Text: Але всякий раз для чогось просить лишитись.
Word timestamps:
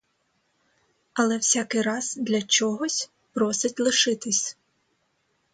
Але 1.13 1.37
всякий 1.37 1.81
раз 1.81 2.15
для 2.15 2.41
чогось 2.41 3.09
просить 3.33 3.79
лишитись. 3.79 4.57